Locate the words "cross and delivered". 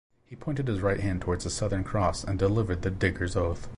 1.83-2.81